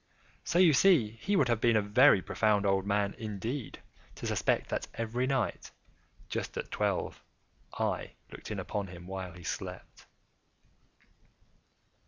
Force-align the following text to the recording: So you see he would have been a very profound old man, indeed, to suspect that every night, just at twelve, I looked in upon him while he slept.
So 0.43 0.57
you 0.57 0.73
see 0.73 1.11
he 1.21 1.35
would 1.35 1.47
have 1.47 1.61
been 1.61 1.75
a 1.75 1.81
very 1.83 2.23
profound 2.23 2.65
old 2.65 2.87
man, 2.87 3.13
indeed, 3.19 3.77
to 4.15 4.25
suspect 4.25 4.67
that 4.71 4.87
every 4.95 5.27
night, 5.27 5.69
just 6.27 6.57
at 6.57 6.71
twelve, 6.71 7.23
I 7.75 8.13
looked 8.31 8.49
in 8.49 8.57
upon 8.59 8.87
him 8.87 9.05
while 9.05 9.33
he 9.33 9.43
slept. 9.43 10.07